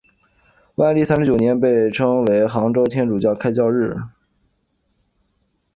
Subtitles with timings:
[0.77, 3.95] 万历三十九年被称为杭州天主教开教日。